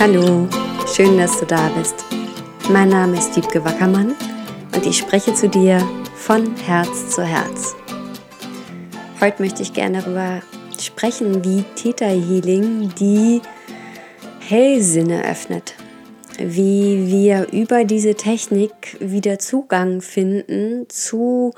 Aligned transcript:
Hallo, 0.00 0.48
schön, 0.86 1.18
dass 1.18 1.38
du 1.38 1.44
da 1.44 1.68
bist. 1.76 1.94
Mein 2.70 2.88
Name 2.88 3.18
ist 3.18 3.36
Diebke 3.36 3.62
Wackermann 3.62 4.14
und 4.74 4.86
ich 4.86 4.96
spreche 4.96 5.34
zu 5.34 5.46
dir 5.46 5.86
von 6.14 6.56
Herz 6.56 7.10
zu 7.10 7.22
Herz. 7.22 7.76
Heute 9.20 9.42
möchte 9.42 9.60
ich 9.60 9.74
gerne 9.74 10.00
darüber 10.00 10.40
sprechen, 10.80 11.44
wie 11.44 11.64
Theta 11.74 12.06
Healing 12.06 12.94
die 12.98 13.42
Hellsinne 14.38 15.22
öffnet. 15.22 15.74
Wie 16.38 17.06
wir 17.08 17.48
über 17.52 17.84
diese 17.84 18.14
Technik 18.14 18.96
wieder 19.00 19.38
Zugang 19.38 20.00
finden 20.00 20.86
zu 20.88 21.52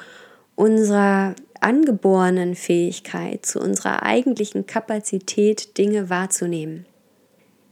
unserer 0.56 1.36
angeborenen 1.60 2.56
Fähigkeit, 2.56 3.46
zu 3.46 3.60
unserer 3.60 4.02
eigentlichen 4.02 4.66
Kapazität, 4.66 5.78
Dinge 5.78 6.10
wahrzunehmen. 6.10 6.86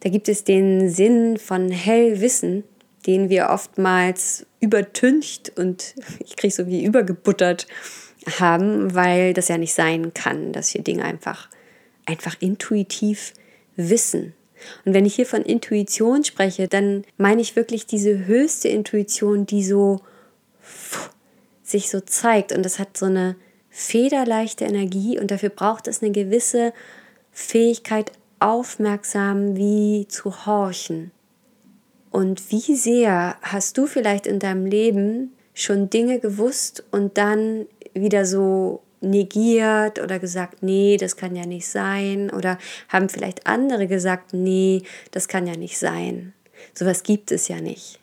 Da 0.00 0.08
gibt 0.08 0.28
es 0.28 0.44
den 0.44 0.90
Sinn 0.90 1.36
von 1.36 1.70
Hellwissen, 1.70 2.64
den 3.06 3.28
wir 3.28 3.50
oftmals 3.50 4.46
übertüncht 4.60 5.52
und 5.56 5.94
ich 6.24 6.36
kriege 6.36 6.52
so 6.52 6.66
wie 6.66 6.84
übergebuttert 6.84 7.66
haben, 8.38 8.94
weil 8.94 9.32
das 9.32 9.48
ja 9.48 9.58
nicht 9.58 9.74
sein 9.74 10.12
kann, 10.12 10.52
dass 10.52 10.74
wir 10.74 10.82
Dinge 10.82 11.04
einfach, 11.04 11.48
einfach 12.04 12.36
intuitiv 12.40 13.32
wissen. 13.76 14.34
Und 14.84 14.92
wenn 14.92 15.06
ich 15.06 15.14
hier 15.14 15.24
von 15.24 15.42
Intuition 15.42 16.22
spreche, 16.22 16.68
dann 16.68 17.04
meine 17.16 17.40
ich 17.40 17.56
wirklich 17.56 17.86
diese 17.86 18.26
höchste 18.26 18.68
Intuition, 18.68 19.46
die 19.46 19.64
so 19.64 20.00
sich 21.62 21.88
so 21.88 22.00
zeigt. 22.00 22.52
Und 22.52 22.62
das 22.62 22.78
hat 22.78 22.96
so 22.96 23.06
eine 23.06 23.36
federleichte 23.70 24.64
Energie 24.64 25.18
und 25.18 25.30
dafür 25.30 25.48
braucht 25.48 25.88
es 25.88 26.02
eine 26.02 26.10
gewisse 26.10 26.74
Fähigkeit, 27.32 28.12
aufmerksam 28.40 29.56
wie 29.56 30.06
zu 30.08 30.46
horchen. 30.46 31.12
Und 32.10 32.50
wie 32.50 32.74
sehr 32.74 33.36
hast 33.42 33.78
du 33.78 33.86
vielleicht 33.86 34.26
in 34.26 34.40
deinem 34.40 34.66
Leben 34.66 35.32
schon 35.54 35.90
Dinge 35.90 36.18
gewusst 36.18 36.82
und 36.90 37.18
dann 37.18 37.66
wieder 37.94 38.26
so 38.26 38.82
negiert 39.00 40.00
oder 40.00 40.18
gesagt, 40.18 40.62
nee, 40.62 40.96
das 40.98 41.16
kann 41.16 41.36
ja 41.36 41.46
nicht 41.46 41.68
sein 41.68 42.30
oder 42.30 42.58
haben 42.88 43.08
vielleicht 43.08 43.46
andere 43.46 43.86
gesagt, 43.86 44.34
nee, 44.34 44.82
das 45.10 45.28
kann 45.28 45.46
ja 45.46 45.56
nicht 45.56 45.78
sein. 45.78 46.34
Sowas 46.74 47.02
gibt 47.02 47.32
es 47.32 47.48
ja 47.48 47.60
nicht. 47.60 47.98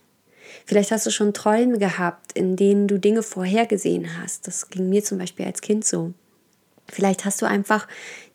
Vielleicht 0.65 0.91
hast 0.91 1.05
du 1.05 1.11
schon 1.11 1.33
Träume 1.33 1.77
gehabt, 1.77 2.33
in 2.33 2.55
denen 2.55 2.87
du 2.87 2.97
Dinge 2.97 3.23
vorhergesehen 3.23 4.21
hast. 4.21 4.47
Das 4.47 4.69
ging 4.69 4.89
mir 4.89 5.03
zum 5.03 5.17
Beispiel 5.17 5.45
als 5.45 5.61
Kind 5.61 5.85
so. 5.85 6.13
Vielleicht 6.91 7.25
hast 7.25 7.41
du 7.41 7.45
einfach 7.45 7.87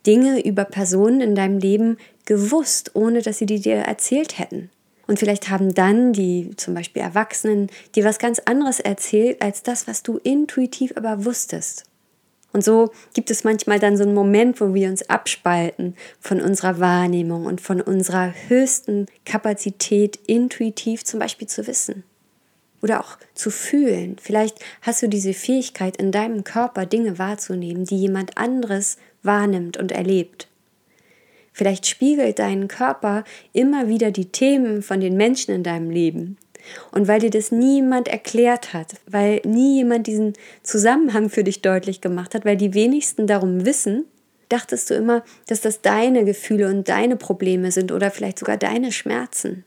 Dinge 0.07 0.45
über 0.45 0.65
Personen 0.65 1.21
in 1.21 1.35
deinem 1.35 1.59
Leben 1.59 1.97
gewusst, 2.25 2.93
ohne 2.95 3.23
dass 3.23 3.39
sie 3.39 3.47
die 3.47 3.61
dir 3.61 3.77
erzählt 3.77 4.39
hätten. 4.39 4.71
Und 5.07 5.19
vielleicht 5.19 5.51
haben 5.51 5.75
dann 5.75 6.13
die 6.13 6.51
zum 6.57 6.75
Beispiel 6.75 7.03
Erwachsenen 7.03 7.69
dir 7.95 8.05
was 8.05 8.19
ganz 8.19 8.39
anderes 8.45 8.81
erzählt 8.81 9.43
als 9.43 9.63
das, 9.63 9.87
was 9.87 10.03
du 10.03 10.19
intuitiv 10.19 10.93
aber 10.97 11.25
wusstest. 11.25 11.85
Und 12.53 12.63
so 12.63 12.93
gibt 13.15 13.31
es 13.31 13.45
manchmal 13.45 13.79
dann 13.79 13.97
so 13.97 14.05
einen 14.05 14.15
Moment, 14.15 14.61
wo 14.61 14.75
wir 14.75 14.89
uns 14.89 15.09
abspalten 15.09 15.97
von 16.21 16.41
unserer 16.41 16.79
Wahrnehmung 16.81 17.47
und 17.47 17.61
von 17.61 17.81
unserer 17.81 18.33
höchsten 18.49 19.07
Kapazität, 19.25 20.19
intuitiv 20.27 21.05
zum 21.05 21.19
Beispiel 21.19 21.49
zu 21.49 21.67
wissen 21.67 22.05
oder 22.83 23.01
auch 23.01 23.17
zu 23.35 23.51
fühlen. 23.51 24.17
Vielleicht 24.21 24.59
hast 24.83 25.03
du 25.03 25.09
diese 25.09 25.33
Fähigkeit 25.33 25.97
in 25.97 26.13
deinem 26.13 26.45
Körper 26.45 26.85
Dinge 26.85 27.19
wahrzunehmen, 27.19 27.85
die 27.85 27.97
jemand 27.97 28.37
anderes 28.37 28.99
wahrnimmt 29.23 29.77
und 29.77 29.93
erlebt. 29.93 30.49
Vielleicht 31.53 31.87
spiegelt 31.87 32.39
dein 32.39 32.69
Körper 32.69 33.25
immer 33.53 33.89
wieder 33.89 34.11
die 34.11 34.27
Themen 34.27 34.83
von 34.83 35.01
den 35.01 35.17
Menschen 35.17 35.55
in 35.55 35.63
deinem 35.63 35.91
Leben. 35.91 36.39
Und 36.93 37.09
weil 37.09 37.21
dir 37.21 37.31
das 37.31 37.51
niemand 37.51 38.09
erklärt 38.09 38.73
hat, 38.73 38.95
weil 39.07 39.41
nie 39.45 39.77
jemand 39.77 40.07
diesen 40.07 40.35
Zusammenhang 40.63 41.29
für 41.29 41.45
dich 41.45 41.61
deutlich 41.61 42.01
gemacht 42.01 42.35
hat, 42.35 42.45
weil 42.45 42.57
die 42.57 42.75
wenigsten 42.75 43.27
darum 43.27 43.67
wissen, 43.67 44.05
dachtest 44.49 44.91
du 44.91 44.95
immer, 44.95 45.25
dass 45.49 45.61
das 45.61 45.83
deine 45.83 46.25
Gefühle 46.25 46.69
und 46.69 46.89
deine 46.89 47.17
Probleme 47.17 47.73
sind 47.73 47.91
oder 47.91 48.11
vielleicht 48.11 48.39
sogar 48.39 48.57
deine 48.57 48.93
Schmerzen. 48.93 49.65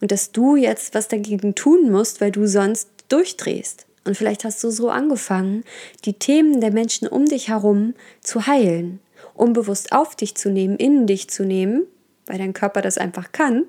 Und 0.00 0.12
dass 0.12 0.32
du 0.32 0.56
jetzt 0.56 0.94
was 0.94 1.08
dagegen 1.08 1.54
tun 1.54 1.90
musst, 1.90 2.20
weil 2.20 2.30
du 2.30 2.46
sonst 2.46 2.88
durchdrehst. 3.08 3.86
Und 4.04 4.16
vielleicht 4.16 4.44
hast 4.44 4.62
du 4.62 4.70
so 4.70 4.90
angefangen, 4.90 5.64
die 6.04 6.14
Themen 6.14 6.60
der 6.60 6.72
Menschen 6.72 7.08
um 7.08 7.24
dich 7.24 7.48
herum 7.48 7.94
zu 8.20 8.46
heilen, 8.46 9.00
unbewusst 9.34 9.92
auf 9.92 10.14
dich 10.14 10.34
zu 10.34 10.50
nehmen, 10.50 10.76
in 10.76 11.06
dich 11.06 11.28
zu 11.28 11.44
nehmen, 11.44 11.84
weil 12.26 12.38
dein 12.38 12.52
Körper 12.52 12.82
das 12.82 12.98
einfach 12.98 13.32
kann, 13.32 13.64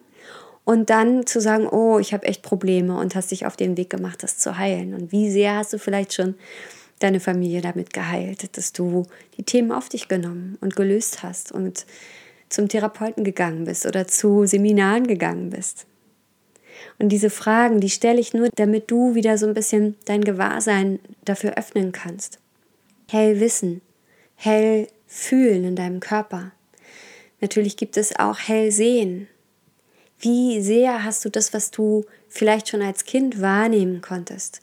und 0.66 0.90
dann 0.90 1.26
zu 1.28 1.40
sagen, 1.40 1.68
oh, 1.68 2.00
ich 2.00 2.12
habe 2.12 2.26
echt 2.26 2.42
Probleme 2.42 2.98
und 2.98 3.16
hast 3.16 3.32
dich 3.32 3.46
auf 3.46 3.56
den 3.56 3.78
Weg 3.78 3.92
gemacht, 3.92 4.24
das 4.24 4.40
zu 4.40 4.58
heilen. 4.58 4.96
Und 4.96 5.12
wie 5.12 5.30
sehr 5.30 5.56
hast 5.56 5.72
du 5.72 5.78
vielleicht 5.78 6.14
schon 6.14 6.36
deine 7.00 7.20
Familie 7.20 7.62
damit 7.62 7.94
geheilt, 7.94 8.58
dass 8.58 8.74
du 8.74 9.06
die 9.38 9.44
Themen 9.44 9.72
auf 9.72 9.90
dich 9.90 10.08
genommen 10.08 10.58
und 10.62 10.76
gelöst 10.76 11.22
hast 11.24 11.52
und 11.52 11.86
zum 12.50 12.68
Therapeuten 12.68 13.24
gegangen 13.24 13.66
bist 13.66 13.86
oder 13.86 14.08
zu 14.08 14.46
Seminaren 14.46 15.06
gegangen 15.06 15.52
bist. 15.52 15.86
Und 17.00 17.10
diese 17.10 17.30
Fragen, 17.30 17.80
die 17.80 17.90
stelle 17.90 18.20
ich 18.20 18.34
nur, 18.34 18.50
damit 18.56 18.90
du 18.92 19.16
wieder 19.16 19.38
so 19.38 19.48
ein 19.48 19.54
bisschen 19.54 19.96
dein 20.06 20.24
Gewahrsein 20.24 21.00
dafür 21.24 21.58
öffnen 21.58 21.92
kannst. 21.92 22.40
Hell 23.10 23.40
wissen, 23.40 23.82
hell 24.36 24.88
fühlen 25.08 25.64
in 25.64 25.76
deinem 25.76 26.00
Körper. 26.00 26.52
Natürlich 27.42 27.78
gibt 27.78 27.98
es 27.98 28.18
auch 28.18 28.40
hell 28.40 28.72
sehen. 28.72 29.28
Wie 30.20 30.62
sehr 30.62 31.04
hast 31.04 31.24
du 31.26 31.30
das, 31.30 31.54
was 31.54 31.72
du 31.72 32.06
vielleicht 32.30 32.70
schon 32.70 32.82
als 32.82 33.06
Kind 33.06 33.42
wahrnehmen 33.42 34.02
konntest? 34.02 34.62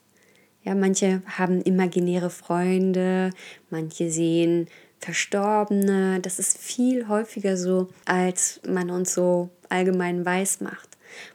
Ja, 0.64 0.74
manche 0.74 1.22
haben 1.26 1.60
imaginäre 1.62 2.30
Freunde, 2.30 3.30
manche 3.70 4.10
sehen 4.10 4.68
Verstorbene. 5.02 6.20
Das 6.20 6.38
ist 6.38 6.58
viel 6.58 7.08
häufiger 7.08 7.56
so, 7.56 7.88
als 8.04 8.60
man 8.66 8.90
uns 8.90 9.12
so 9.12 9.50
allgemein 9.68 10.24
weiß 10.24 10.60
macht. 10.60 10.91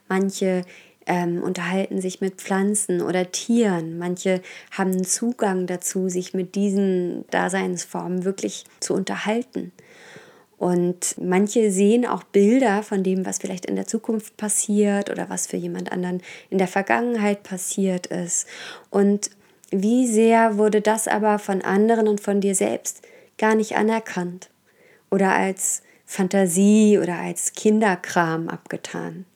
Manche 0.08 0.62
ähm, 1.06 1.42
unterhalten 1.42 2.00
sich 2.00 2.20
mit 2.20 2.34
Pflanzen 2.36 3.00
oder 3.00 3.32
Tieren. 3.32 3.98
Manche 3.98 4.42
haben 4.70 5.04
Zugang 5.04 5.66
dazu, 5.66 6.08
sich 6.08 6.34
mit 6.34 6.54
diesen 6.54 7.24
Daseinsformen 7.30 8.24
wirklich 8.24 8.64
zu 8.80 8.94
unterhalten. 8.94 9.72
Und 10.58 11.14
manche 11.20 11.70
sehen 11.70 12.04
auch 12.04 12.24
Bilder 12.24 12.82
von 12.82 13.04
dem, 13.04 13.24
was 13.24 13.38
vielleicht 13.38 13.66
in 13.66 13.76
der 13.76 13.86
Zukunft 13.86 14.36
passiert 14.36 15.08
oder 15.08 15.30
was 15.30 15.46
für 15.46 15.56
jemand 15.56 15.92
anderen 15.92 16.20
in 16.50 16.58
der 16.58 16.66
Vergangenheit 16.66 17.44
passiert 17.44 18.08
ist. 18.08 18.46
Und 18.90 19.30
wie 19.70 20.06
sehr 20.06 20.58
wurde 20.58 20.80
das 20.80 21.08
aber 21.08 21.38
von 21.38 21.62
anderen 21.62 22.08
und 22.08 22.20
von 22.20 22.40
dir 22.40 22.54
selbst 22.54 23.02
gar 23.38 23.54
nicht 23.54 23.76
anerkannt 23.76 24.50
oder 25.10 25.32
als 25.32 25.82
Fantasie 26.04 26.98
oder 26.98 27.18
als 27.18 27.52
Kinderkram 27.52 28.48
abgetan. 28.48 29.26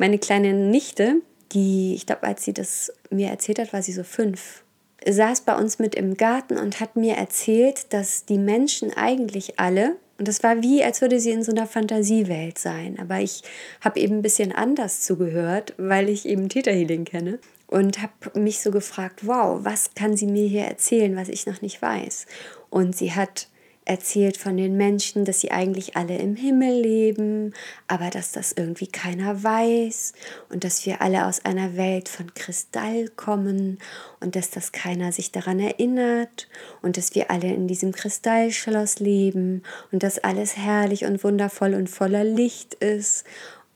Meine 0.00 0.18
kleine 0.18 0.54
Nichte, 0.54 1.16
die, 1.52 1.92
ich 1.94 2.06
glaube, 2.06 2.22
als 2.22 2.42
sie 2.42 2.54
das 2.54 2.90
mir 3.10 3.28
erzählt 3.28 3.58
hat, 3.58 3.74
war 3.74 3.82
sie 3.82 3.92
so 3.92 4.02
fünf, 4.02 4.64
saß 5.06 5.42
bei 5.42 5.54
uns 5.54 5.78
mit 5.78 5.94
im 5.94 6.16
Garten 6.16 6.56
und 6.56 6.80
hat 6.80 6.96
mir 6.96 7.16
erzählt, 7.16 7.92
dass 7.92 8.24
die 8.24 8.38
Menschen 8.38 8.94
eigentlich 8.94 9.60
alle, 9.60 9.96
und 10.18 10.26
das 10.26 10.42
war 10.42 10.62
wie, 10.62 10.82
als 10.82 11.02
würde 11.02 11.20
sie 11.20 11.32
in 11.32 11.42
so 11.42 11.52
einer 11.52 11.66
Fantasiewelt 11.66 12.58
sein, 12.58 12.98
aber 12.98 13.20
ich 13.20 13.42
habe 13.82 14.00
eben 14.00 14.20
ein 14.20 14.22
bisschen 14.22 14.52
anders 14.52 15.02
zugehört, 15.02 15.74
weil 15.76 16.08
ich 16.08 16.24
eben 16.24 16.48
Täterhealing 16.48 17.04
kenne 17.04 17.38
und 17.66 18.00
habe 18.00 18.40
mich 18.40 18.62
so 18.62 18.70
gefragt, 18.70 19.26
wow, 19.26 19.58
was 19.64 19.92
kann 19.94 20.16
sie 20.16 20.28
mir 20.28 20.48
hier 20.48 20.64
erzählen, 20.64 21.14
was 21.14 21.28
ich 21.28 21.44
noch 21.44 21.60
nicht 21.60 21.82
weiß? 21.82 22.24
Und 22.70 22.96
sie 22.96 23.12
hat 23.12 23.49
erzählt 23.90 24.36
von 24.36 24.56
den 24.56 24.76
Menschen, 24.76 25.24
dass 25.24 25.40
sie 25.40 25.50
eigentlich 25.50 25.96
alle 25.96 26.16
im 26.16 26.36
Himmel 26.36 26.80
leben, 26.80 27.52
aber 27.88 28.08
dass 28.08 28.30
das 28.30 28.52
irgendwie 28.52 28.86
keiner 28.86 29.42
weiß 29.42 30.12
und 30.48 30.62
dass 30.62 30.86
wir 30.86 31.02
alle 31.02 31.26
aus 31.26 31.44
einer 31.44 31.76
Welt 31.76 32.08
von 32.08 32.32
Kristall 32.32 33.08
kommen 33.08 33.78
und 34.20 34.36
dass 34.36 34.50
das 34.50 34.70
keiner 34.70 35.10
sich 35.10 35.32
daran 35.32 35.58
erinnert 35.58 36.46
und 36.82 36.98
dass 36.98 37.16
wir 37.16 37.32
alle 37.32 37.52
in 37.52 37.66
diesem 37.66 37.90
Kristallschloss 37.90 39.00
leben 39.00 39.64
und 39.90 40.04
dass 40.04 40.20
alles 40.20 40.56
herrlich 40.56 41.04
und 41.04 41.24
wundervoll 41.24 41.74
und 41.74 41.90
voller 41.90 42.22
Licht 42.22 42.74
ist 42.74 43.24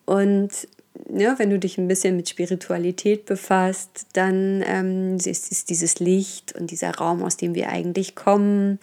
und 0.06 0.68
ja, 1.12 1.38
wenn 1.38 1.50
du 1.50 1.58
dich 1.58 1.76
ein 1.76 1.88
bisschen 1.88 2.16
mit 2.16 2.28
Spiritualität 2.28 3.26
befasst, 3.26 4.06
dann 4.12 4.62
ähm, 4.66 5.16
ist, 5.16 5.50
ist 5.50 5.68
dieses 5.68 5.98
Licht 5.98 6.54
und 6.54 6.70
dieser 6.70 6.94
Raum, 6.94 7.22
aus 7.24 7.36
dem 7.36 7.54
wir 7.54 7.68
eigentlich 7.68 8.14
kommen, 8.14 8.78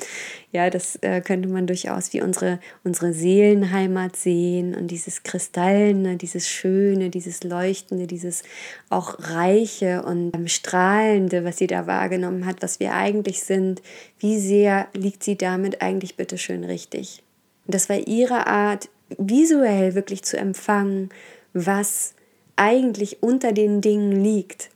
ja, 0.51 0.69
das 0.69 0.97
äh, 0.97 1.21
könnte 1.21 1.47
man 1.47 1.67
durchaus 1.67 2.11
wie 2.11 2.21
unsere, 2.21 2.59
unsere 2.83 3.13
Seelenheimat 3.13 4.17
sehen 4.17 4.75
und 4.75 4.87
dieses 4.87 5.23
Kristallene, 5.23 6.17
dieses 6.17 6.49
Schöne, 6.49 7.09
dieses 7.09 7.43
Leuchtende, 7.43 8.07
dieses 8.07 8.43
auch 8.89 9.15
Reiche 9.19 10.03
und 10.03 10.35
ähm, 10.35 10.47
Strahlende, 10.47 11.45
was 11.45 11.57
sie 11.57 11.67
da 11.67 11.87
wahrgenommen 11.87 12.45
hat, 12.45 12.61
was 12.61 12.81
wir 12.81 12.93
eigentlich 12.93 13.43
sind, 13.43 13.81
wie 14.19 14.37
sehr 14.37 14.87
liegt 14.93 15.23
sie 15.23 15.37
damit 15.37 15.81
eigentlich 15.81 16.17
bitteschön 16.17 16.65
richtig? 16.65 17.23
Und 17.65 17.75
das 17.75 17.87
war 17.87 17.97
ihre 17.97 18.47
Art, 18.47 18.89
visuell 19.17 19.95
wirklich 19.95 20.23
zu 20.23 20.37
empfangen, 20.37 21.09
was 21.53 22.13
eigentlich 22.55 23.23
unter 23.23 23.51
den 23.51 23.81
Dingen 23.81 24.11
liegt. 24.11 24.69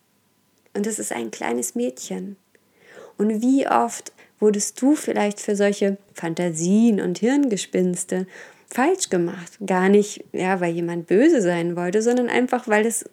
Und 0.74 0.88
es 0.88 1.00
ist 1.00 1.12
ein 1.12 1.32
kleines 1.32 1.76
Mädchen. 1.76 2.36
Und 3.18 3.42
wie 3.42 3.68
oft 3.68 4.12
wurdest 4.40 4.82
du 4.82 4.96
vielleicht 4.96 5.40
für 5.40 5.56
solche 5.56 5.98
Fantasien 6.14 7.00
und 7.00 7.20
Hirngespinste 7.20 8.28
falsch 8.68 9.10
gemacht? 9.10 9.58
Gar 9.66 9.90
nicht, 9.90 10.26
ja, 10.34 10.60
weil 10.60 10.74
jemand 10.74 11.08
böse 11.08 11.42
sein 11.42 11.76
wollte, 11.76 12.02
sondern 12.02 12.30
einfach, 12.30 12.68
weil 12.68 12.86
es, 12.86 13.10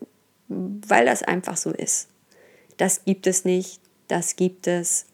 weil 0.49 1.07
das 1.07 1.23
einfach 1.23 1.57
so 1.57 1.71
ist. 1.71 2.09
Das 2.79 3.05
gibt 3.05 3.27
es 3.27 3.45
nicht, 3.45 3.81
das 4.09 4.37
gibt 4.37 4.67
es. 4.67 5.07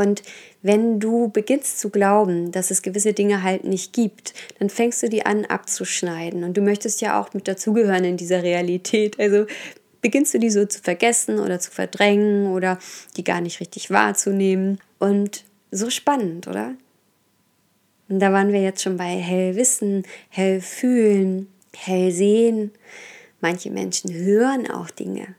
Und 0.00 0.22
wenn 0.62 0.98
du 0.98 1.28
beginnst 1.28 1.78
zu 1.78 1.90
glauben, 1.90 2.52
dass 2.52 2.70
es 2.70 2.82
gewisse 2.82 3.12
Dinge 3.12 3.42
halt 3.42 3.64
nicht 3.64 3.92
gibt, 3.92 4.34
dann 4.58 4.70
fängst 4.70 5.02
du 5.02 5.08
die 5.08 5.26
an 5.26 5.44
abzuschneiden. 5.44 6.42
Und 6.44 6.56
du 6.56 6.62
möchtest 6.62 7.00
ja 7.00 7.20
auch 7.20 7.34
mit 7.34 7.46
dazugehören 7.46 8.04
in 8.04 8.16
dieser 8.16 8.42
Realität. 8.42 9.20
Also 9.20 9.46
beginnst 10.00 10.32
du 10.34 10.38
die 10.38 10.50
so 10.50 10.64
zu 10.64 10.80
vergessen 10.80 11.38
oder 11.38 11.60
zu 11.60 11.70
verdrängen 11.70 12.52
oder 12.52 12.78
die 13.16 13.24
gar 13.24 13.40
nicht 13.40 13.60
richtig 13.60 13.90
wahrzunehmen. 13.90 14.80
Und 14.98 15.44
so 15.70 15.90
spannend, 15.90 16.48
oder? 16.48 16.74
Und 18.08 18.18
da 18.18 18.32
waren 18.32 18.52
wir 18.52 18.60
jetzt 18.60 18.82
schon 18.82 18.96
bei 18.96 19.16
hell 19.16 19.54
wissen, 19.54 20.04
hell 20.30 20.60
fühlen, 20.60 21.48
hell 21.76 22.10
sehen. 22.10 22.72
Manche 23.40 23.70
Menschen 23.70 24.12
hören 24.12 24.68
auch 24.68 24.90
Dinge, 24.90 25.34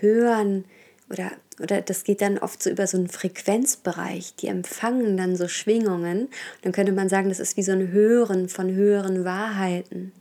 hören 0.00 0.64
oder, 1.10 1.32
oder 1.60 1.80
das 1.80 2.04
geht 2.04 2.20
dann 2.20 2.38
oft 2.38 2.62
so 2.62 2.70
über 2.70 2.86
so 2.86 2.98
einen 2.98 3.08
Frequenzbereich. 3.08 4.34
Die 4.36 4.48
empfangen 4.48 5.16
dann 5.16 5.36
so 5.36 5.48
Schwingungen. 5.48 6.28
Dann 6.62 6.72
könnte 6.72 6.92
man 6.92 7.08
sagen, 7.08 7.28
das 7.28 7.40
ist 7.40 7.56
wie 7.56 7.62
so 7.62 7.72
ein 7.72 7.92
Hören 7.92 8.48
von 8.48 8.70
höheren 8.70 9.24
Wahrheiten 9.24 10.12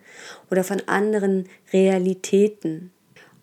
oder 0.50 0.64
von 0.64 0.82
anderen 0.88 1.48
Realitäten. 1.74 2.92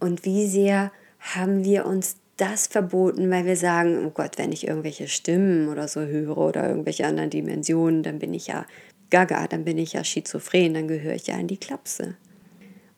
Und 0.00 0.24
wie 0.24 0.46
sehr 0.46 0.90
haben 1.20 1.64
wir 1.64 1.86
uns 1.86 2.16
das 2.36 2.66
verboten, 2.66 3.30
weil 3.30 3.44
wir 3.44 3.56
sagen, 3.56 4.04
oh 4.06 4.10
Gott, 4.10 4.38
wenn 4.38 4.52
ich 4.52 4.66
irgendwelche 4.66 5.06
Stimmen 5.06 5.68
oder 5.68 5.86
so 5.86 6.00
höre 6.00 6.38
oder 6.38 6.68
irgendwelche 6.68 7.06
anderen 7.06 7.30
Dimensionen, 7.30 8.02
dann 8.02 8.18
bin 8.18 8.34
ich 8.34 8.48
ja 8.48 8.66
gaga, 9.10 9.46
dann 9.46 9.64
bin 9.64 9.78
ich 9.78 9.92
ja 9.92 10.02
schizophren, 10.02 10.74
dann 10.74 10.88
gehöre 10.88 11.14
ich 11.14 11.26
ja 11.26 11.36
in 11.36 11.46
die 11.46 11.58
Klapse. 11.58 12.16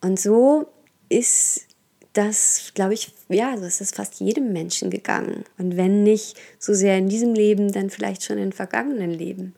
Und 0.00 0.20
so 0.20 0.66
ist 1.08 1.66
das, 2.14 2.72
glaube 2.74 2.94
ich, 2.94 3.12
ja, 3.28 3.56
so 3.58 3.66
ist 3.66 3.94
fast 3.94 4.20
jedem 4.20 4.52
Menschen 4.52 4.88
gegangen. 4.88 5.44
Und 5.58 5.76
wenn 5.76 6.04
nicht 6.04 6.36
so 6.58 6.72
sehr 6.72 6.96
in 6.96 7.08
diesem 7.08 7.34
Leben, 7.34 7.72
dann 7.72 7.90
vielleicht 7.90 8.22
schon 8.22 8.38
in 8.38 8.52
vergangenen 8.52 9.10
Leben. 9.10 9.54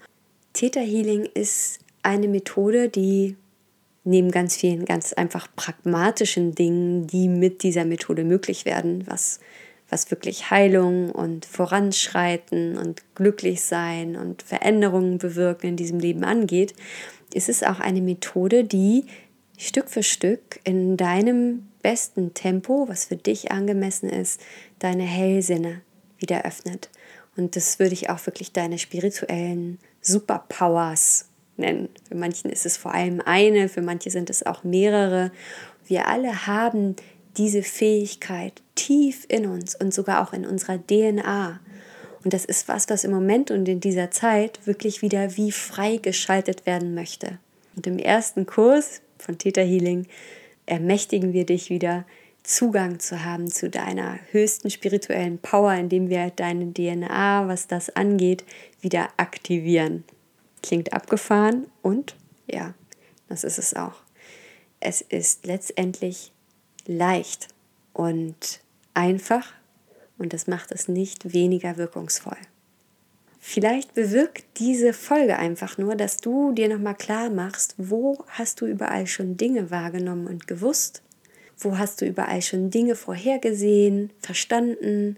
Theta 0.54 0.80
Healing 0.80 1.26
ist 1.34 1.80
eine 2.02 2.28
Methode, 2.28 2.88
die 2.88 3.36
neben 4.04 4.30
ganz 4.30 4.56
vielen 4.56 4.86
ganz 4.86 5.12
einfach 5.12 5.48
pragmatischen 5.54 6.54
Dingen, 6.54 7.06
die 7.06 7.28
mit 7.28 7.62
dieser 7.62 7.84
Methode 7.84 8.24
möglich 8.24 8.64
werden, 8.64 9.04
was, 9.06 9.40
was 9.90 10.10
wirklich 10.10 10.50
Heilung 10.50 11.10
und 11.10 11.44
Voranschreiten 11.44 12.78
und 12.78 13.02
glücklich 13.14 13.62
sein 13.62 14.16
und 14.16 14.42
Veränderungen 14.42 15.18
bewirken 15.18 15.66
in 15.66 15.76
diesem 15.76 15.98
Leben 15.98 16.24
angeht, 16.24 16.74
ist 17.34 17.48
es 17.48 17.62
auch 17.62 17.80
eine 17.80 18.00
Methode, 18.00 18.64
die 18.64 19.04
Stück 19.58 19.90
für 19.90 20.02
Stück 20.02 20.60
in 20.64 20.96
deinem 20.96 21.66
besten 21.86 22.34
Tempo, 22.34 22.88
was 22.88 23.04
für 23.04 23.14
dich 23.14 23.52
angemessen 23.52 24.08
ist, 24.08 24.40
deine 24.80 25.04
Hellsinne 25.04 25.82
wieder 26.18 26.44
öffnet. 26.44 26.90
Und 27.36 27.54
das 27.54 27.78
würde 27.78 27.92
ich 27.92 28.10
auch 28.10 28.26
wirklich 28.26 28.50
deine 28.50 28.80
spirituellen 28.80 29.78
Superpowers 30.00 31.26
nennen. 31.56 31.88
Für 32.08 32.16
manchen 32.16 32.50
ist 32.50 32.66
es 32.66 32.76
vor 32.76 32.92
allem 32.92 33.20
eine, 33.24 33.68
für 33.68 33.82
manche 33.82 34.10
sind 34.10 34.30
es 34.30 34.44
auch 34.44 34.64
mehrere. 34.64 35.30
Wir 35.86 36.08
alle 36.08 36.48
haben 36.48 36.96
diese 37.36 37.62
Fähigkeit 37.62 38.62
tief 38.74 39.24
in 39.28 39.46
uns 39.46 39.76
und 39.76 39.94
sogar 39.94 40.26
auch 40.26 40.32
in 40.32 40.44
unserer 40.44 40.84
DNA. 40.84 41.60
Und 42.24 42.32
das 42.32 42.44
ist 42.44 42.66
was, 42.66 42.90
was 42.90 43.04
im 43.04 43.12
Moment 43.12 43.52
und 43.52 43.68
in 43.68 43.78
dieser 43.78 44.10
Zeit 44.10 44.58
wirklich 44.66 45.02
wieder 45.02 45.36
wie 45.36 45.52
freigeschaltet 45.52 46.66
werden 46.66 46.94
möchte. 46.94 47.38
Und 47.76 47.86
im 47.86 48.00
ersten 48.00 48.44
Kurs 48.44 49.02
von 49.18 49.38
Theta 49.38 49.60
Healing 49.60 50.08
ermächtigen 50.66 51.32
wir 51.32 51.46
dich 51.46 51.70
wieder, 51.70 52.04
Zugang 52.42 53.00
zu 53.00 53.24
haben 53.24 53.50
zu 53.50 53.68
deiner 53.68 54.20
höchsten 54.30 54.70
spirituellen 54.70 55.38
Power, 55.38 55.74
indem 55.74 56.08
wir 56.08 56.30
deine 56.30 56.72
DNA, 56.72 57.48
was 57.48 57.66
das 57.66 57.90
angeht, 57.90 58.44
wieder 58.80 59.08
aktivieren. 59.16 60.04
Klingt 60.62 60.92
abgefahren 60.92 61.66
und 61.82 62.14
ja, 62.46 62.74
das 63.28 63.42
ist 63.42 63.58
es 63.58 63.74
auch. 63.74 63.96
Es 64.78 65.00
ist 65.00 65.46
letztendlich 65.46 66.30
leicht 66.86 67.48
und 67.92 68.60
einfach 68.94 69.52
und 70.18 70.32
das 70.32 70.46
macht 70.46 70.70
es 70.70 70.86
nicht 70.86 71.32
weniger 71.32 71.76
wirkungsvoll. 71.76 72.38
Vielleicht 73.48 73.94
bewirkt 73.94 74.44
diese 74.58 74.92
Folge 74.92 75.38
einfach 75.38 75.78
nur, 75.78 75.94
dass 75.94 76.16
du 76.16 76.50
dir 76.50 76.68
nochmal 76.68 76.96
klar 76.96 77.30
machst, 77.30 77.76
wo 77.78 78.24
hast 78.26 78.60
du 78.60 78.66
überall 78.66 79.06
schon 79.06 79.36
Dinge 79.36 79.70
wahrgenommen 79.70 80.26
und 80.26 80.48
gewusst, 80.48 81.00
wo 81.56 81.78
hast 81.78 82.00
du 82.00 82.06
überall 82.06 82.42
schon 82.42 82.70
Dinge 82.70 82.96
vorhergesehen, 82.96 84.10
verstanden, 84.18 85.16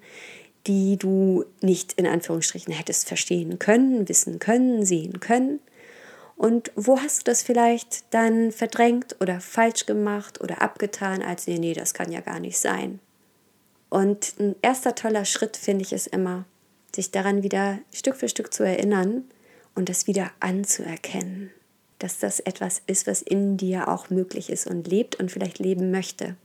die 0.66 0.98
du 0.98 1.46
nicht 1.62 1.94
in 1.94 2.06
Anführungsstrichen 2.06 2.74
hättest 2.74 3.08
verstehen 3.08 3.58
können, 3.58 4.06
wissen 4.10 4.38
können, 4.38 4.84
sehen 4.84 5.20
können. 5.20 5.60
Und 6.36 6.70
wo 6.76 7.00
hast 7.00 7.20
du 7.20 7.30
das 7.30 7.42
vielleicht 7.42 8.12
dann 8.12 8.52
verdrängt 8.52 9.16
oder 9.20 9.40
falsch 9.40 9.86
gemacht 9.86 10.42
oder 10.42 10.60
abgetan, 10.60 11.22
als 11.22 11.46
nee, 11.46 11.58
nee, 11.58 11.72
das 11.72 11.94
kann 11.94 12.12
ja 12.12 12.20
gar 12.20 12.40
nicht 12.40 12.58
sein. 12.58 13.00
Und 13.88 14.34
ein 14.38 14.54
erster 14.60 14.94
toller 14.94 15.24
Schritt 15.24 15.56
finde 15.56 15.82
ich 15.82 15.94
es 15.94 16.06
immer, 16.06 16.44
sich 16.94 17.10
daran 17.10 17.42
wieder 17.42 17.78
Stück 17.92 18.16
für 18.16 18.28
Stück 18.28 18.52
zu 18.52 18.64
erinnern 18.64 19.24
und 19.74 19.88
das 19.88 20.06
wieder 20.06 20.30
anzuerkennen, 20.40 21.50
dass 21.98 22.18
das 22.18 22.40
etwas 22.40 22.82
ist, 22.86 23.06
was 23.06 23.22
in 23.22 23.56
dir 23.56 23.88
auch 23.88 24.10
möglich 24.10 24.50
ist 24.50 24.66
und 24.66 24.88
lebt 24.88 25.16
und 25.16 25.30
vielleicht 25.30 25.58
leben 25.58 25.90
möchte 25.90 26.36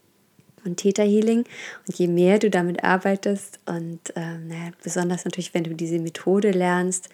und 0.66 0.78
Theta 0.78 1.04
Healing. 1.04 1.45
Und 1.88 1.98
je 1.98 2.07
mehr 2.07 2.40
du 2.40 2.50
damit 2.50 2.84
arbeitest 2.84 3.60
und 3.66 4.16
äh, 4.16 4.38
naja, 4.38 4.72
besonders 4.84 5.25
natürlich, 5.25 5.54
wenn 5.54 5.63
du 5.63 5.75
diese 5.75 6.00
Methode 6.00 6.51
lernst, 6.51 7.10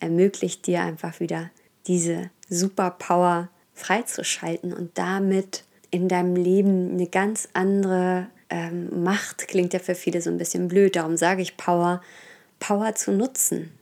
ermöglicht 0.00 0.66
dir 0.66 0.82
einfach 0.82 1.20
wieder 1.20 1.50
diese 1.86 2.30
Superpower 2.48 3.48
freizuschalten 3.74 4.72
und 4.72 4.98
damit 4.98 5.64
in 5.90 6.08
deinem 6.08 6.36
Leben 6.36 6.92
eine 6.92 7.06
ganz 7.06 7.48
andere 7.52 8.26
ähm, 8.50 9.02
Macht, 9.02 9.48
klingt 9.48 9.72
ja 9.72 9.78
für 9.78 9.94
viele 9.94 10.20
so 10.20 10.30
ein 10.30 10.38
bisschen 10.38 10.68
blöd, 10.68 10.96
darum 10.96 11.16
sage 11.16 11.42
ich 11.42 11.56
Power, 11.56 12.02
Power 12.62 12.94
zu 12.94 13.10
nutzen. 13.10 13.72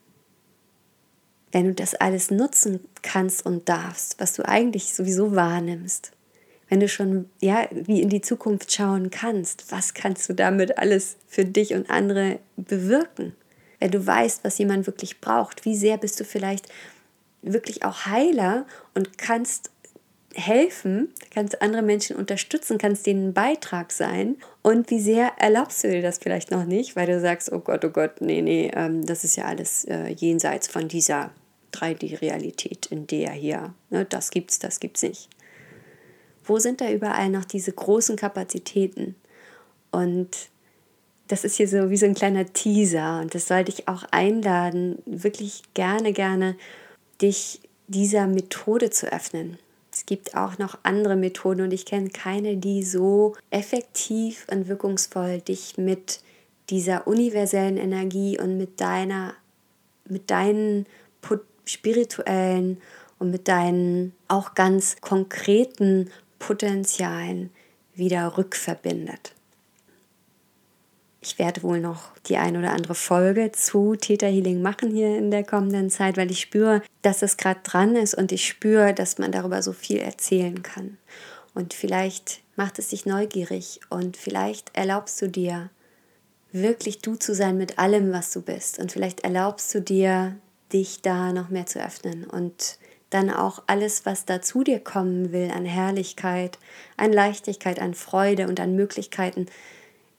Wenn 1.52 1.66
du 1.66 1.74
das 1.74 1.94
alles 1.94 2.30
nutzen 2.30 2.80
kannst 3.02 3.44
und 3.44 3.68
darfst, 3.68 4.18
was 4.18 4.32
du 4.32 4.48
eigentlich 4.48 4.94
sowieso 4.94 5.36
wahrnimmst, 5.36 6.12
wenn 6.70 6.80
du 6.80 6.88
schon 6.88 7.28
ja 7.42 7.68
wie 7.70 8.00
in 8.00 8.08
die 8.08 8.22
Zukunft 8.22 8.72
schauen 8.72 9.10
kannst, 9.10 9.70
was 9.70 9.92
kannst 9.92 10.30
du 10.30 10.32
damit 10.32 10.78
alles 10.78 11.16
für 11.28 11.44
dich 11.44 11.74
und 11.74 11.90
andere 11.90 12.38
bewirken? 12.56 13.34
Wenn 13.80 13.90
du 13.90 14.06
weißt, 14.06 14.44
was 14.44 14.56
jemand 14.56 14.86
wirklich 14.86 15.20
braucht, 15.20 15.66
wie 15.66 15.76
sehr 15.76 15.98
bist 15.98 16.18
du 16.18 16.24
vielleicht 16.24 16.66
wirklich 17.42 17.84
auch 17.84 18.06
Heiler 18.06 18.64
und 18.94 19.18
kannst 19.18 19.70
helfen, 20.34 21.12
kannst 21.32 21.60
andere 21.60 21.82
Menschen 21.82 22.16
unterstützen, 22.16 22.78
kannst 22.78 23.06
denen 23.06 23.28
ein 23.28 23.34
Beitrag 23.34 23.92
sein 23.92 24.36
und 24.62 24.90
wie 24.90 25.00
sehr 25.00 25.32
erlaubst 25.38 25.82
du 25.82 25.88
dir 25.88 26.02
das 26.02 26.18
vielleicht 26.18 26.50
noch 26.50 26.64
nicht, 26.64 26.94
weil 26.94 27.06
du 27.06 27.20
sagst, 27.20 27.50
oh 27.52 27.58
Gott, 27.58 27.84
oh 27.84 27.90
Gott, 27.90 28.20
nee, 28.20 28.42
nee, 28.42 28.70
ähm, 28.74 29.04
das 29.04 29.24
ist 29.24 29.36
ja 29.36 29.46
alles 29.46 29.84
äh, 29.86 30.08
jenseits 30.08 30.68
von 30.68 30.88
dieser 30.88 31.30
3D-Realität, 31.72 32.86
in 32.86 33.06
der 33.06 33.32
hier, 33.32 33.74
ne, 33.90 34.04
das 34.04 34.30
gibt's, 34.30 34.58
das 34.58 34.78
gibt's 34.78 35.02
nicht. 35.02 35.28
Wo 36.44 36.58
sind 36.58 36.80
da 36.80 36.90
überall 36.90 37.28
noch 37.28 37.44
diese 37.44 37.72
großen 37.72 38.16
Kapazitäten? 38.16 39.14
Und 39.90 40.28
das 41.28 41.44
ist 41.44 41.56
hier 41.56 41.68
so 41.68 41.90
wie 41.90 41.96
so 41.96 42.06
ein 42.06 42.14
kleiner 42.14 42.46
Teaser 42.46 43.20
und 43.20 43.34
das 43.34 43.46
sollte 43.46 43.70
ich 43.70 43.88
auch 43.88 44.04
einladen, 44.10 44.98
wirklich 45.06 45.62
gerne, 45.74 46.12
gerne 46.12 46.56
dich 47.20 47.60
dieser 47.86 48.26
Methode 48.26 48.90
zu 48.90 49.12
öffnen. 49.12 49.58
Gibt 50.10 50.36
auch 50.36 50.58
noch 50.58 50.76
andere 50.82 51.14
Methoden 51.14 51.60
und 51.60 51.72
ich 51.72 51.86
kenne 51.86 52.08
keine, 52.08 52.56
die 52.56 52.82
so 52.82 53.36
effektiv 53.50 54.44
und 54.50 54.66
wirkungsvoll 54.66 55.40
dich 55.40 55.78
mit 55.78 56.18
dieser 56.68 57.06
universellen 57.06 57.76
Energie 57.76 58.36
und 58.36 58.58
mit 58.58 58.80
deiner, 58.80 59.34
mit 60.08 60.28
deinen 60.32 60.86
spirituellen 61.64 62.80
und 63.20 63.30
mit 63.30 63.46
deinen 63.46 64.12
auch 64.26 64.56
ganz 64.56 64.96
konkreten 65.00 66.10
Potenzialen 66.40 67.50
wieder 67.94 68.36
rückverbindet. 68.36 69.36
Ich 71.22 71.38
werde 71.38 71.62
wohl 71.62 71.80
noch 71.80 72.16
die 72.26 72.38
ein 72.38 72.56
oder 72.56 72.72
andere 72.72 72.94
Folge 72.94 73.52
zu 73.52 73.94
Theta 73.94 74.26
Healing 74.26 74.62
machen 74.62 74.90
hier 74.90 75.18
in 75.18 75.30
der 75.30 75.44
kommenden 75.44 75.90
Zeit, 75.90 76.16
weil 76.16 76.30
ich 76.30 76.40
spüre, 76.40 76.82
dass 77.02 77.22
es 77.22 77.36
gerade 77.36 77.60
dran 77.62 77.94
ist 77.94 78.14
und 78.14 78.32
ich 78.32 78.46
spüre, 78.46 78.94
dass 78.94 79.18
man 79.18 79.30
darüber 79.30 79.62
so 79.62 79.72
viel 79.72 79.98
erzählen 79.98 80.62
kann. 80.62 80.96
Und 81.54 81.74
vielleicht 81.74 82.40
macht 82.56 82.78
es 82.78 82.88
dich 82.88 83.04
neugierig 83.04 83.80
und 83.90 84.16
vielleicht 84.16 84.74
erlaubst 84.74 85.20
du 85.20 85.28
dir, 85.28 85.68
wirklich 86.52 87.00
du 87.00 87.16
zu 87.16 87.34
sein 87.34 87.58
mit 87.58 87.78
allem, 87.78 88.12
was 88.12 88.32
du 88.32 88.40
bist. 88.40 88.78
Und 88.78 88.92
vielleicht 88.92 89.20
erlaubst 89.20 89.74
du 89.74 89.80
dir, 89.80 90.36
dich 90.72 91.02
da 91.02 91.32
noch 91.32 91.50
mehr 91.50 91.66
zu 91.66 91.84
öffnen 91.84 92.24
und 92.24 92.78
dann 93.10 93.28
auch 93.28 93.62
alles, 93.66 94.06
was 94.06 94.24
da 94.24 94.40
zu 94.40 94.62
dir 94.62 94.78
kommen 94.78 95.32
will, 95.32 95.50
an 95.50 95.64
Herrlichkeit, 95.64 96.58
an 96.96 97.12
Leichtigkeit, 97.12 97.80
an 97.80 97.94
Freude 97.94 98.46
und 98.46 98.60
an 98.60 98.76
Möglichkeiten, 98.76 99.46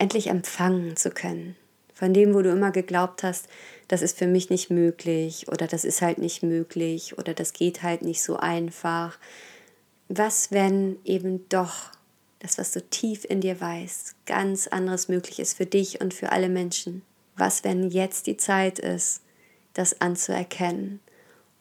endlich 0.02 0.28
empfangen 0.28 0.98
zu 0.98 1.12
können. 1.12 1.56
Von 1.94 2.12
dem, 2.12 2.34
wo 2.34 2.42
du 2.42 2.50
immer 2.50 2.72
geglaubt 2.72 3.22
hast, 3.22 3.46
das 3.88 4.02
ist 4.02 4.18
für 4.18 4.26
mich 4.26 4.50
nicht 4.50 4.72
möglich 4.72 5.48
oder 5.48 5.68
das 5.68 5.84
ist 5.84 6.02
halt 6.02 6.18
nicht 6.18 6.42
möglich 6.42 7.20
oder 7.20 7.36
das 7.36 7.54
geht 7.54 7.84
halt 7.84 8.02
nicht 8.02 8.24
so 8.24 8.38
einfach. 8.38 9.20
Was, 10.10 10.52
wenn 10.52 10.98
eben 11.06 11.48
doch 11.50 11.92
das, 12.40 12.58
was 12.58 12.72
du 12.72 12.82
tief 12.82 13.26
in 13.26 13.42
dir 13.42 13.62
weißt, 13.62 14.16
ganz 14.26 14.66
anderes 14.66 15.08
möglich 15.08 15.40
ist 15.40 15.56
für 15.56 15.68
dich 15.68 16.02
und 16.02 16.16
für 16.16 16.32
alle 16.32 16.50
Menschen? 16.50 17.04
Was, 17.38 17.64
wenn 17.64 17.92
jetzt 17.92 18.26
die 18.26 18.38
Zeit 18.38 18.80
ist, 18.80 19.22
das 19.74 20.02
anzuerkennen 20.02 21.00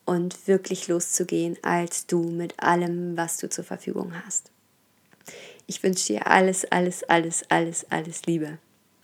und 0.07 0.49
wirklich 0.49 0.89
loszugehen 0.89 1.59
als 1.61 2.07
du 2.07 2.23
mit 2.23 2.59
allem, 2.63 3.19
was 3.19 3.37
du 3.37 3.51
zur 3.51 3.65
Verfügung 3.65 4.15
hast. 4.25 4.51
Ich 5.71 5.85
wünsche 5.85 6.15
dir 6.15 6.27
alles, 6.27 6.65
alles, 6.65 7.05
alles, 7.05 7.45
alles, 7.49 7.87
alles 7.91 8.27
Liebe. 8.27 8.59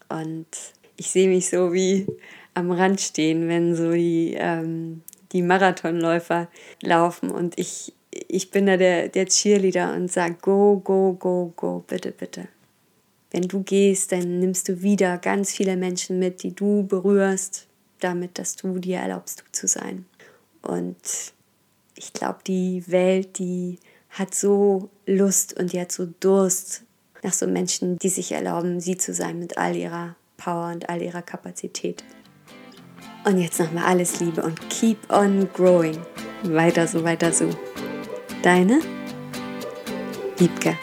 Und 0.08 0.48
ich 0.96 1.10
sehe 1.10 1.28
mich 1.28 1.48
so 1.48 1.72
wie 1.72 2.08
am 2.54 2.72
Rand 2.72 3.00
stehen, 3.00 3.46
wenn 3.46 3.76
so 3.76 3.92
die, 3.92 4.34
ähm, 4.36 5.02
die 5.30 5.42
Marathonläufer 5.42 6.48
laufen 6.82 7.30
und 7.30 7.56
ich, 7.56 7.92
ich 8.10 8.50
bin 8.50 8.66
da 8.66 8.76
der, 8.76 9.08
der 9.10 9.26
Cheerleader 9.26 9.94
und 9.94 10.10
sage, 10.10 10.38
go, 10.42 10.80
go, 10.82 11.12
go, 11.12 11.52
go, 11.54 11.84
bitte, 11.86 12.10
bitte. 12.10 12.48
Wenn 13.30 13.42
du 13.42 13.62
gehst, 13.62 14.10
dann 14.10 14.40
nimmst 14.40 14.68
du 14.68 14.82
wieder 14.82 15.18
ganz 15.18 15.52
viele 15.52 15.76
Menschen 15.76 16.18
mit, 16.18 16.42
die 16.42 16.52
du 16.52 16.84
berührst, 16.84 17.68
damit, 18.00 18.40
dass 18.40 18.56
du 18.56 18.80
dir 18.80 18.98
erlaubst, 18.98 19.38
du 19.38 19.44
zu 19.52 19.68
sein. 19.68 20.04
Und 20.62 20.96
ich 21.94 22.12
glaube, 22.12 22.40
die 22.44 22.82
Welt, 22.88 23.38
die 23.38 23.78
hat 24.16 24.34
so 24.34 24.88
Lust 25.06 25.58
und 25.58 25.72
die 25.72 25.80
hat 25.80 25.92
so 25.92 26.06
Durst 26.20 26.82
nach 27.22 27.34
so 27.34 27.46
Menschen, 27.46 27.98
die 27.98 28.08
sich 28.08 28.32
erlauben, 28.32 28.80
sie 28.80 28.96
zu 28.96 29.12
sein 29.12 29.38
mit 29.38 29.58
all 29.58 29.76
ihrer 29.76 30.16
Power 30.38 30.72
und 30.72 30.88
all 30.88 31.02
ihrer 31.02 31.22
Kapazität. 31.22 32.02
Und 33.24 33.38
jetzt 33.38 33.58
nochmal 33.58 33.84
alles 33.84 34.20
Liebe 34.20 34.42
und 34.42 34.70
keep 34.70 34.98
on 35.12 35.48
growing. 35.52 35.98
Weiter 36.44 36.86
so, 36.86 37.04
weiter 37.04 37.32
so. 37.32 37.50
Deine 38.42 38.80
Liebke. 40.38 40.76